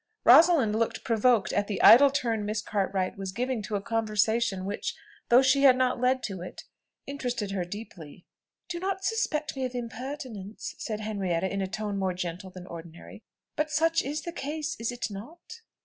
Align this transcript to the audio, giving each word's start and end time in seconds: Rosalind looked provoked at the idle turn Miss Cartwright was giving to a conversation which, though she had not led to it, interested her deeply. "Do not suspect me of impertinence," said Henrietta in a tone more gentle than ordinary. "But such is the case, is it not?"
Rosalind 0.23 0.75
looked 0.77 1.03
provoked 1.03 1.53
at 1.53 1.67
the 1.67 1.79
idle 1.83 2.09
turn 2.09 2.43
Miss 2.43 2.63
Cartwright 2.63 3.17
was 3.19 3.31
giving 3.31 3.61
to 3.61 3.75
a 3.75 3.81
conversation 3.83 4.65
which, 4.65 4.95
though 5.29 5.43
she 5.43 5.61
had 5.61 5.77
not 5.77 6.01
led 6.01 6.23
to 6.23 6.41
it, 6.41 6.63
interested 7.05 7.51
her 7.51 7.63
deeply. 7.63 8.25
"Do 8.67 8.79
not 8.79 9.03
suspect 9.05 9.55
me 9.55 9.63
of 9.63 9.75
impertinence," 9.75 10.73
said 10.79 11.01
Henrietta 11.01 11.53
in 11.53 11.61
a 11.61 11.67
tone 11.67 11.97
more 11.99 12.15
gentle 12.15 12.49
than 12.49 12.65
ordinary. 12.65 13.21
"But 13.55 13.69
such 13.69 14.01
is 14.01 14.23
the 14.23 14.33
case, 14.33 14.75
is 14.79 14.91
it 14.91 15.05
not?" 15.11 15.61